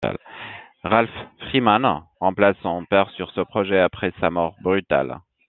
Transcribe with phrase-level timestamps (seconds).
[0.83, 5.19] Ralph Freeman remplace son père sur ce projet après sa mort brutale.